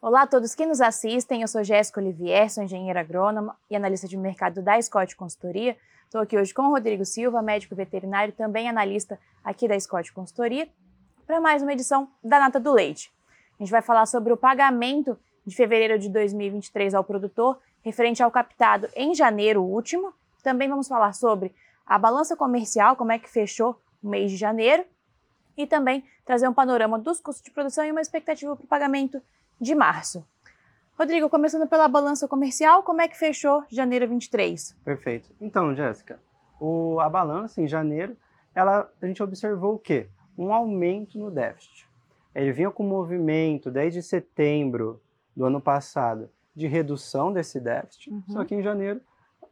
Olá 0.00 0.22
a 0.22 0.26
todos 0.26 0.54
que 0.54 0.64
nos 0.64 0.80
assistem, 0.80 1.42
eu 1.42 1.48
sou 1.48 1.62
Jéssica 1.62 2.00
Olivier, 2.00 2.50
sou 2.50 2.64
engenheira 2.64 3.00
agrônoma 3.00 3.56
e 3.70 3.76
analista 3.76 4.08
de 4.08 4.16
mercado 4.16 4.62
da 4.62 4.80
Scott 4.80 5.14
Consultoria. 5.14 5.76
Estou 6.04 6.20
aqui 6.20 6.38
hoje 6.38 6.54
com 6.54 6.62
o 6.62 6.70
Rodrigo 6.70 7.04
Silva, 7.04 7.42
médico 7.42 7.74
veterinário, 7.74 8.32
também 8.32 8.68
analista 8.68 9.20
aqui 9.44 9.68
da 9.68 9.78
Scott 9.78 10.12
Consultoria, 10.12 10.68
para 11.26 11.40
mais 11.40 11.62
uma 11.62 11.72
edição 11.72 12.08
da 12.24 12.38
Nata 12.38 12.58
do 12.58 12.72
Leite. 12.72 13.12
A 13.58 13.62
gente 13.62 13.70
vai 13.70 13.82
falar 13.82 14.06
sobre 14.06 14.32
o 14.32 14.36
pagamento 14.36 15.18
de 15.46 15.54
fevereiro 15.54 15.98
de 15.98 16.08
2023 16.08 16.94
ao 16.94 17.04
produtor, 17.04 17.58
referente 17.82 18.22
ao 18.22 18.30
captado 18.30 18.88
em 18.96 19.14
janeiro 19.14 19.62
último. 19.62 20.14
Também 20.42 20.68
vamos 20.68 20.88
falar 20.88 21.12
sobre 21.12 21.54
a 21.86 21.98
balança 21.98 22.34
comercial, 22.36 22.96
como 22.96 23.12
é 23.12 23.18
que 23.18 23.28
fechou 23.28 23.81
mês 24.02 24.30
de 24.30 24.36
janeiro, 24.36 24.84
e 25.56 25.66
também 25.66 26.04
trazer 26.24 26.48
um 26.48 26.54
panorama 26.54 26.98
dos 26.98 27.20
custos 27.20 27.44
de 27.44 27.50
produção 27.50 27.84
e 27.84 27.90
uma 27.90 28.00
expectativa 28.00 28.56
para 28.56 28.64
o 28.64 28.68
pagamento 28.68 29.20
de 29.60 29.74
março. 29.74 30.24
Rodrigo, 30.98 31.28
começando 31.28 31.68
pela 31.68 31.88
balança 31.88 32.28
comercial, 32.28 32.82
como 32.82 33.00
é 33.00 33.08
que 33.08 33.16
fechou 33.16 33.64
janeiro 33.68 34.06
23? 34.08 34.76
Perfeito. 34.84 35.30
Então, 35.40 35.74
Jéssica, 35.74 36.20
a 37.00 37.08
balança 37.08 37.60
em 37.60 37.66
janeiro, 37.66 38.16
ela, 38.54 38.90
a 39.00 39.06
gente 39.06 39.22
observou 39.22 39.74
o 39.74 39.78
quê? 39.78 40.08
Um 40.36 40.52
aumento 40.52 41.18
no 41.18 41.30
déficit. 41.30 41.88
Ele 42.34 42.52
vinha 42.52 42.70
com 42.70 42.84
um 42.84 42.88
movimento 42.88 43.70
desde 43.70 44.02
setembro 44.02 45.00
do 45.36 45.44
ano 45.44 45.60
passado 45.60 46.30
de 46.54 46.66
redução 46.66 47.32
desse 47.32 47.58
déficit, 47.58 48.10
uhum. 48.10 48.22
só 48.28 48.44
que 48.44 48.54
em 48.54 48.62
janeiro 48.62 49.00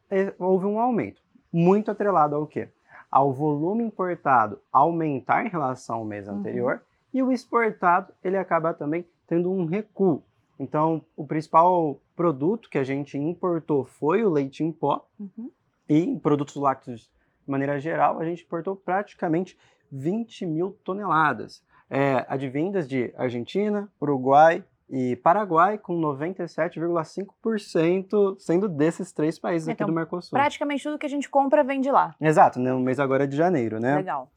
é, 0.09 0.33
houve 0.37 0.65
um 0.65 0.79
aumento, 0.79 1.21
muito 1.51 1.89
atrelado 1.89 2.35
ao 2.35 2.45
quê? 2.45 2.69
Ao 3.11 3.33
volume 3.33 3.83
importado 3.83 4.59
aumentar 4.71 5.45
em 5.45 5.49
relação 5.49 5.97
ao 5.97 6.05
mês 6.05 6.27
uhum. 6.27 6.35
anterior 6.35 6.81
e 7.13 7.21
o 7.21 7.31
exportado 7.31 8.13
ele 8.23 8.37
acaba 8.37 8.73
também 8.73 9.05
tendo 9.27 9.51
um 9.51 9.65
recuo. 9.65 10.23
Então, 10.57 11.03
o 11.15 11.25
principal 11.25 11.99
produto 12.15 12.69
que 12.69 12.77
a 12.77 12.83
gente 12.83 13.17
importou 13.17 13.83
foi 13.83 14.23
o 14.23 14.29
leite 14.29 14.63
em 14.63 14.71
pó 14.71 15.05
uhum. 15.19 15.51
e 15.89 16.17
produtos 16.19 16.55
lácteos 16.55 17.11
de 17.45 17.51
maneira 17.51 17.79
geral, 17.79 18.19
a 18.19 18.25
gente 18.25 18.43
importou 18.43 18.75
praticamente 18.75 19.57
20 19.91 20.45
mil 20.45 20.77
toneladas, 20.83 21.63
é, 21.89 22.25
advindas 22.29 22.87
de 22.87 23.13
Argentina, 23.17 23.91
Uruguai 23.99 24.63
e 24.91 25.15
Paraguai, 25.15 25.77
com 25.77 25.97
97,5% 26.01 28.35
sendo 28.37 28.67
desses 28.67 29.13
três 29.13 29.39
países 29.39 29.69
então, 29.69 29.85
aqui 29.85 29.91
do 29.91 29.95
Mercosul. 29.95 30.31
Praticamente 30.31 30.83
tudo 30.83 30.99
que 30.99 31.05
a 31.05 31.09
gente 31.09 31.29
compra 31.29 31.63
vem 31.63 31.79
de 31.79 31.89
lá. 31.89 32.13
Exato, 32.19 32.59
no 32.59 32.81
mês 32.81 32.99
agora 32.99 33.23
é 33.23 33.27
de 33.27 33.37
janeiro, 33.37 33.79
né? 33.79 33.95
Legal. 33.95 34.29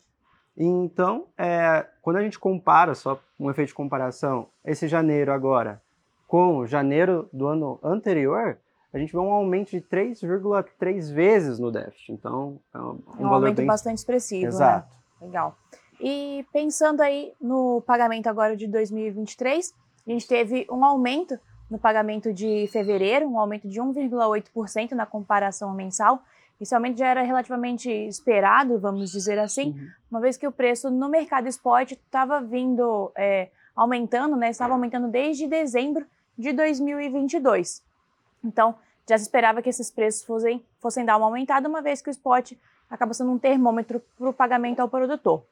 Então, 0.56 1.26
é, 1.36 1.84
quando 2.00 2.18
a 2.18 2.22
gente 2.22 2.38
compara, 2.38 2.94
só 2.94 3.20
um 3.38 3.50
efeito 3.50 3.68
de 3.68 3.74
comparação, 3.74 4.48
esse 4.64 4.86
janeiro 4.86 5.32
agora 5.32 5.82
com 6.28 6.64
janeiro 6.64 7.28
do 7.32 7.48
ano 7.48 7.80
anterior, 7.82 8.56
a 8.92 8.98
gente 8.98 9.12
vê 9.12 9.18
um 9.18 9.32
aumento 9.32 9.70
de 9.70 9.80
3,3 9.80 11.12
vezes 11.12 11.58
no 11.58 11.72
déficit. 11.72 12.12
Então, 12.12 12.60
é 12.72 12.78
um, 12.78 13.02
um, 13.18 13.24
um 13.24 13.26
aumento 13.26 13.56
bem... 13.56 13.66
bastante 13.66 13.98
expressivo. 13.98 14.42
Né? 14.42 14.48
Exato. 14.48 14.96
Né? 15.20 15.26
Legal. 15.26 15.58
E 16.00 16.46
pensando 16.52 17.00
aí 17.00 17.32
no 17.40 17.82
pagamento 17.82 18.28
agora 18.28 18.56
de 18.56 18.68
2023, 18.68 19.74
a 20.06 20.10
gente 20.10 20.26
teve 20.26 20.66
um 20.70 20.84
aumento 20.84 21.38
no 21.70 21.78
pagamento 21.78 22.32
de 22.32 22.68
fevereiro, 22.70 23.26
um 23.26 23.38
aumento 23.38 23.68
de 23.68 23.80
1,8% 23.80 24.92
na 24.92 25.06
comparação 25.06 25.72
mensal. 25.74 26.22
Esse 26.60 26.74
aumento 26.74 26.98
já 26.98 27.08
era 27.08 27.22
relativamente 27.22 27.90
esperado, 27.90 28.78
vamos 28.78 29.10
dizer 29.10 29.38
assim, 29.38 29.70
uhum. 29.70 29.88
uma 30.10 30.20
vez 30.20 30.36
que 30.36 30.46
o 30.46 30.52
preço 30.52 30.90
no 30.90 31.08
mercado 31.08 31.48
esporte 31.48 31.94
estava 31.94 32.40
vindo 32.40 33.10
é, 33.16 33.48
aumentando, 33.74 34.36
né? 34.36 34.50
Estava 34.50 34.74
aumentando 34.74 35.08
desde 35.08 35.48
dezembro 35.48 36.06
de 36.38 36.52
2022. 36.52 37.82
Então, 38.44 38.74
já 39.08 39.18
se 39.18 39.24
esperava 39.24 39.60
que 39.60 39.68
esses 39.68 39.90
preços 39.90 40.22
fossem, 40.22 40.64
fossem 40.80 41.04
dar 41.04 41.16
uma 41.16 41.26
aumentada, 41.26 41.68
uma 41.68 41.82
vez 41.82 42.00
que 42.00 42.08
o 42.08 42.12
spot 42.12 42.52
acaba 42.88 43.12
sendo 43.14 43.32
um 43.32 43.38
termômetro 43.38 44.00
para 44.16 44.28
o 44.28 44.32
pagamento 44.32 44.80
ao 44.80 44.88
produtor. 44.88 45.44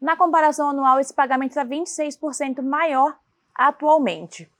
Na 0.00 0.16
comparação 0.16 0.70
anual, 0.70 1.00
esse 1.00 1.12
pagamento 1.12 1.50
está 1.50 1.64
26% 1.64 2.62
maior 2.62 3.16
atualmente. 3.54 4.50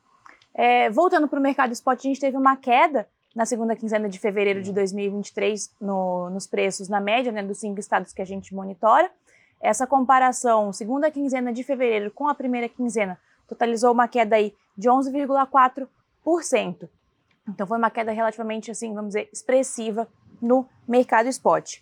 É, 0.55 0.89
voltando 0.91 1.27
para 1.27 1.39
o 1.39 1.43
mercado 1.43 1.73
spot, 1.73 1.99
a 1.99 2.03
gente 2.03 2.21
teve 2.21 2.37
uma 2.37 2.57
queda 2.57 3.09
na 3.35 3.45
segunda 3.45 3.75
quinzena 3.75 4.09
de 4.09 4.19
fevereiro 4.19 4.63
de 4.63 4.73
2023 4.73 5.75
no, 5.81 6.31
nos 6.31 6.47
preços 6.47 6.89
na 6.89 7.01
média 7.01 7.33
né, 7.33 7.43
dos 7.43 7.59
cinco 7.59 7.81
estados 7.81 8.13
que 8.13 8.23
a 8.23 8.25
gente 8.25 8.55
monitora. 8.55 9.11
Essa 9.61 9.87
comparação, 9.87 10.73
segunda 10.73 11.11
quinzena 11.11 11.53
de 11.53 11.65
fevereiro 11.65 12.11
com 12.13 12.29
a 12.29 12.35
primeira 12.35 12.69
quinzena, 12.69 13.19
totalizou 13.49 13.93
uma 13.93 14.07
queda 14.07 14.37
aí 14.37 14.55
de 14.77 14.89
11,4%. 14.89 16.89
Então 17.49 17.67
foi 17.67 17.77
uma 17.77 17.91
queda 17.91 18.13
relativamente 18.13 18.71
assim, 18.71 18.95
vamos 18.95 19.09
dizer, 19.09 19.29
expressiva 19.33 20.09
no 20.41 20.69
mercado 20.87 21.29
spot. 21.29 21.81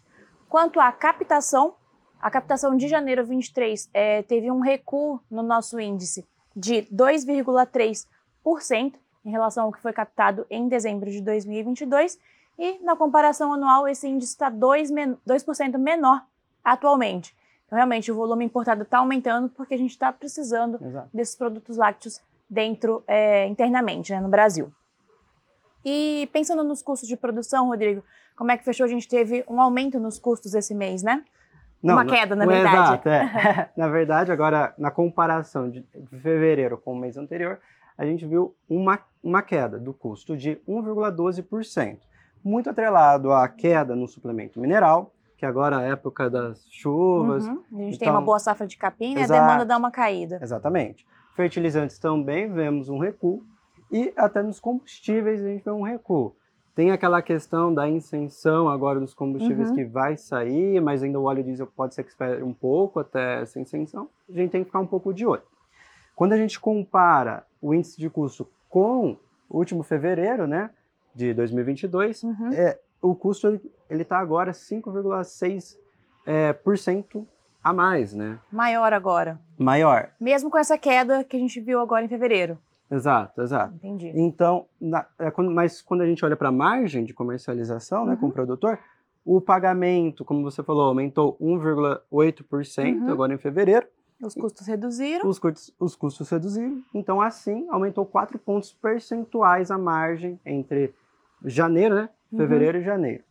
Quanto 0.49 0.81
à 0.81 0.91
captação, 0.91 1.75
a 2.21 2.31
captação 2.31 2.77
de 2.77 2.89
janeiro 2.89 3.27
23 3.27 3.91
é, 3.93 4.23
teve 4.23 4.51
um 4.51 4.61
recuo 4.61 5.21
no 5.31 5.43
nosso 5.43 5.79
índice 5.79 6.27
de 6.55 6.83
2,3% 6.93 8.95
em 9.25 9.31
relação 9.31 9.65
ao 9.65 9.73
que 9.73 9.81
foi 9.81 9.93
captado 9.93 10.47
em 10.51 10.69
dezembro 10.69 11.11
de 11.11 11.21
2022, 11.21 12.19
e 12.59 12.79
na 12.81 12.97
comparação 12.97 13.53
anual 13.53 13.89
esse 13.89 14.09
índice 14.09 14.33
está 14.33 14.51
2%, 14.51 15.19
2 15.25 15.45
menor 15.79 16.25
atualmente. 16.65 17.37
Então, 17.67 17.77
realmente, 17.77 18.13
o 18.13 18.15
volume 18.15 18.45
importado 18.45 18.83
está 18.83 18.99
aumentando 18.99 19.49
porque 19.49 19.75
a 19.75 19.79
gente 19.79 19.93
está 19.93 20.13
precisando 20.13 20.79
Exato. 20.85 21.09
desses 21.13 21.35
produtos 21.35 21.77
lácteos 21.77 22.21
dentro, 22.49 23.03
é, 23.07 23.47
internamente, 23.47 24.13
né, 24.13 24.21
no 24.21 24.29
Brasil. 24.29 24.71
E 25.85 26.29
pensando 26.33 26.63
nos 26.63 26.83
custos 26.83 27.09
de 27.09 27.17
produção, 27.17 27.69
Rodrigo, 27.69 28.05
como 28.37 28.53
é 28.53 28.59
que 28.59 28.65
fechou? 28.65 28.85
A 28.85 28.89
gente 28.89 29.09
teve 29.09 29.45
um 29.49 29.61
aumento 29.61 29.99
nos 29.99 30.19
custos 30.19 30.55
esse 30.55 30.75
mês, 30.75 31.03
né? 31.03 31.25
Não, 31.83 31.95
uma 31.95 32.05
queda, 32.05 32.37
na 32.37 32.47
verdade. 32.47 32.77
Exato, 32.77 33.09
é. 33.09 33.71
na 33.77 33.89
verdade, 33.89 34.31
agora, 34.31 34.73
na 34.79 34.91
comparação 34.91 35.69
de 35.69 35.85
fevereiro 36.21 36.79
com 36.79 36.93
o 36.93 36.97
mês 36.97 37.17
anterior, 37.17 37.59
a 37.99 38.05
gente 38.05 38.25
viu 38.25 38.55
uma, 38.69 38.99
uma 39.23 39.43
queda 39.43 39.79
do 39.79 39.93
custo 39.93 40.37
de 40.37 40.61
1,12%, 40.69 41.99
muito 42.45 42.71
atrelado 42.71 43.33
à 43.33 43.49
queda 43.49 43.97
no 43.97 44.07
suplemento 44.07 44.61
mineral, 44.61 45.13
que 45.37 45.45
agora 45.45 45.83
é 45.83 45.89
a 45.89 45.93
época 45.93 46.31
das 46.31 46.65
chuvas. 46.71 47.45
Uhum. 47.45 47.63
A 47.73 47.77
gente 47.77 47.97
então, 47.97 47.99
tem 47.99 48.11
uma 48.11 48.21
boa 48.21 48.39
safra 48.39 48.67
de 48.67 48.77
capim, 48.77 49.15
né? 49.15 49.25
a 49.25 49.27
demanda 49.27 49.65
dá 49.65 49.77
uma 49.77 49.91
caída. 49.91 50.39
Exatamente. 50.41 51.05
Fertilizantes 51.35 51.99
também 51.99 52.49
vemos 52.53 52.89
um 52.89 52.99
recuo, 52.99 53.43
e 53.91 54.13
até 54.17 54.43
nos 54.43 54.61
combustíveis 54.61 55.45
a 55.45 55.49
gente 55.49 55.65
vê 55.65 55.71
um 55.71 55.83
recuo. 55.83 56.35
Tem 56.75 56.91
aquela 56.91 57.21
questão 57.21 57.73
da 57.73 57.89
isenção 57.89 58.69
agora 58.69 58.99
dos 58.99 59.13
combustíveis 59.13 59.69
uhum. 59.69 59.75
que 59.75 59.85
vai 59.85 60.17
sair, 60.17 60.81
mas 60.81 61.03
ainda 61.03 61.21
o 61.21 61.25
óleo 61.25 61.45
diesel 61.45 61.67
pode 61.67 61.95
ser 61.95 62.03
que 62.03 62.11
espere 62.11 62.43
um 62.43 62.55
pouco 62.55 63.01
até 63.01 63.43
essa 63.43 63.61
isenção. 63.61 64.09
A 64.29 64.33
gente 64.33 64.51
tem 64.51 64.63
que 64.63 64.67
ficar 64.67 64.81
um 64.81 64.87
pouco 64.87 65.13
de 65.13 65.27
olho. 65.27 65.43
Quando 66.17 66.33
a 66.33 66.37
gente 66.37 66.59
compara 66.59 67.45
o 67.61 67.75
índice 67.75 67.99
de 67.99 68.09
custo 68.09 68.49
com 68.71 69.17
o 69.51 69.59
último 69.59 69.83
fevereiro, 69.83 70.47
né, 70.47 70.71
de 71.15 71.35
2022, 71.35 72.23
uhum. 72.23 72.53
é, 72.53 72.79
o 73.03 73.15
custo 73.15 73.61
ele 73.91 74.03
está 74.03 74.19
agora 74.19 74.53
5,6% 74.53 75.77
é, 76.25 76.53
por 76.53 76.79
cento 76.79 77.27
a 77.63 77.73
mais, 77.73 78.15
né? 78.15 78.39
Maior 78.51 78.93
agora. 78.93 79.39
Maior. 79.59 80.11
Mesmo 80.21 80.51
com 80.51 80.59
essa 80.59 80.79
queda 80.79 81.23
que 81.23 81.37
a 81.37 81.41
gente 81.41 81.61
viu 81.61 81.81
agora 81.81 82.05
em 82.05 82.09
fevereiro. 82.09 82.59
Exato, 82.91 83.41
exato. 83.41 83.75
Entendi. 83.77 84.13
Então, 84.15 84.67
na, 84.81 85.07
é, 85.19 85.31
quando, 85.31 85.51
mas 85.51 85.81
quando 85.81 86.03
a 86.03 86.07
gente 86.07 86.25
olha 86.25 86.37
para 86.37 86.49
a 86.49 86.53
margem 86.53 87.05
de 87.05 87.15
comercialização, 87.15 88.03
uhum. 88.03 88.09
né, 88.09 88.17
com 88.17 88.27
o 88.27 88.29
uhum. 88.29 88.35
produtor, 88.35 88.79
o 89.25 89.41
pagamento, 89.41 90.25
como 90.25 90.43
você 90.43 90.63
falou, 90.63 90.83
aumentou 90.83 91.37
1,8% 91.41 93.01
uhum. 93.01 93.11
agora 93.11 93.33
em 93.33 93.39
fevereiro. 93.39 93.87
Os 94.21 94.35
custos 94.35 94.67
reduziram. 94.67 95.29
Os 95.29 95.39
custos, 95.39 95.75
os 95.81 95.97
custos 95.97 96.29
reduziram. 96.29 96.83
Então, 96.95 97.21
assim, 97.21 97.67
aumentou 97.71 98.05
4 98.05 98.39
pontos 98.39 98.73
percentuais 98.73 99.71
a 99.71 99.79
margem 99.79 100.39
entre 100.45 100.95
janeiro, 101.45 101.95
né? 101.95 102.09
Uhum. 102.31 102.39
Fevereiro 102.39 102.79
uhum. 102.79 102.83
e 102.83 102.87
janeiro. 102.87 103.25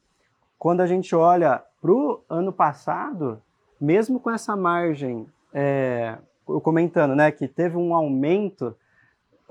Quando 0.57 0.81
a 0.81 0.86
gente 0.86 1.15
olha 1.15 1.63
para 1.81 1.92
o 1.92 2.21
ano 2.30 2.51
passado, 2.54 3.42
mesmo 3.80 4.19
com 4.19 4.30
essa 4.30 4.56
margem, 4.56 5.25
é, 5.54 6.18
eu 6.47 6.62
comentando, 6.62 7.15
né, 7.15 7.31
que 7.31 7.47
teve 7.47 7.77
um 7.77 7.95
aumento, 7.95 8.75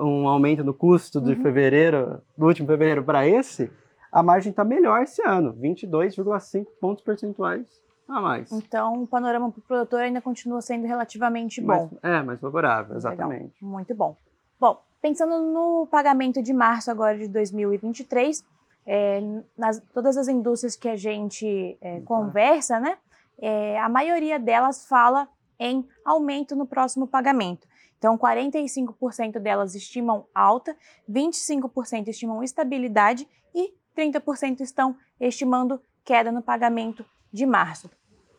um 0.01 0.29
aumento 0.29 0.65
no 0.65 0.75
custo 0.75 1.21
de 1.21 1.33
uhum. 1.33 1.43
fevereiro, 1.43 2.21
do 2.37 2.47
último 2.47 2.67
fevereiro 2.67 3.05
para 3.05 3.27
esse, 3.27 3.71
a 4.11 4.23
margem 4.23 4.51
está 4.51 4.65
melhor 4.65 5.03
esse 5.03 5.23
ano, 5.23 5.55
22,5 5.55 6.67
pontos 6.81 7.05
percentuais 7.05 7.67
a 8.09 8.21
mais. 8.21 8.51
Então, 8.51 9.03
o 9.03 9.07
panorama 9.07 9.51
para 9.51 9.59
o 9.61 9.63
produtor 9.63 10.01
ainda 10.01 10.21
continua 10.21 10.61
sendo 10.61 10.87
relativamente 10.87 11.61
bom. 11.61 11.91
É, 12.03 12.23
mais 12.23 12.41
favorável, 12.41 12.97
exatamente. 12.97 13.55
Legal. 13.63 13.71
Muito 13.71 13.95
bom. 13.95 14.17
Bom, 14.59 14.83
pensando 15.01 15.39
no 15.41 15.87
pagamento 15.87 16.43
de 16.43 16.53
março 16.53 16.91
agora 16.91 17.17
de 17.17 17.29
2023, 17.29 18.45
é, 18.87 19.21
nas, 19.57 19.81
todas 19.95 20.17
as 20.17 20.27
indústrias 20.27 20.75
que 20.75 20.89
a 20.89 20.97
gente 20.97 21.79
é, 21.81 22.01
conversa, 22.01 22.81
né, 22.81 22.99
é, 23.41 23.79
a 23.79 23.89
maioria 23.89 24.39
delas 24.39 24.87
fala 24.87 25.29
em 25.59 25.87
aumento 26.05 26.57
no 26.57 26.67
próximo 26.67 27.07
pagamento. 27.07 27.69
Então, 28.01 28.17
45% 28.17 29.39
delas 29.39 29.75
estimam 29.75 30.25
alta, 30.35 30.75
25% 31.09 32.09
estimam 32.09 32.43
estabilidade 32.43 33.29
e 33.55 33.75
30% 33.95 34.61
estão 34.61 34.97
estimando 35.21 35.79
queda 36.03 36.33
no 36.33 36.41
pagamento 36.41 37.05
de 37.31 37.45
março. 37.45 37.91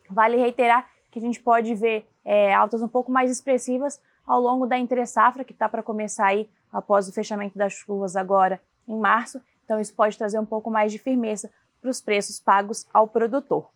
Vale 0.10 0.36
reiterar 0.36 0.90
que 1.12 1.20
a 1.20 1.22
gente 1.22 1.40
pode 1.40 1.76
ver 1.76 2.10
é, 2.26 2.52
altas 2.52 2.82
um 2.82 2.88
pouco 2.88 3.12
mais 3.12 3.30
expressivas 3.30 4.02
ao 4.26 4.42
longo 4.42 4.66
da 4.66 4.80
entre-safra, 4.80 5.44
que 5.44 5.54
está 5.54 5.70
para 5.70 5.84
começar 5.84 6.26
aí 6.26 6.50
após 6.74 7.08
o 7.08 7.14
fechamento 7.14 7.56
das 7.56 7.72
chuvas 7.72 8.16
agora 8.16 8.60
em 8.88 8.98
março. 8.98 9.40
Então, 9.64 9.80
isso 9.80 9.94
pode 9.94 10.18
trazer 10.18 10.40
um 10.40 10.46
pouco 10.46 10.72
mais 10.72 10.92
de 10.92 10.98
firmeza 10.98 11.52
para 11.80 11.92
os 11.92 12.02
preços 12.02 12.40
pagos 12.40 12.88
ao 12.92 13.08
produtor. 13.08 13.70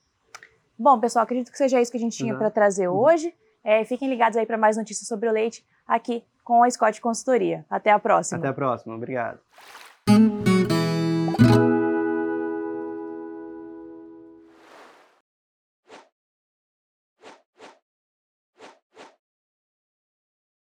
Bom, 0.80 1.00
pessoal, 1.00 1.24
acredito 1.24 1.52
que 1.52 1.58
seja 1.60 1.80
isso 1.80 1.92
que 1.92 1.98
a 1.98 2.02
gente 2.02 2.18
tinha 2.18 2.34
uhum. 2.34 2.40
para 2.40 2.50
trazer 2.50 2.88
uhum. 2.88 2.98
hoje. 2.98 3.36
É, 3.64 3.86
fiquem 3.86 4.10
ligados 4.10 4.36
aí 4.36 4.48
para 4.48 4.58
mais 4.58 4.78
notícias 4.78 5.08
sobre 5.08 5.30
o 5.30 5.32
leite 5.32 5.64
aqui 5.88 6.24
com 6.44 6.64
a 6.64 6.70
Scott 6.70 7.02
Consultoria. 7.02 7.66
Até 7.70 7.92
a 7.92 8.00
próxima. 8.00 8.40
Até 8.40 8.48
a 8.48 8.54
próxima. 8.54 8.96
Obrigado. 8.96 9.40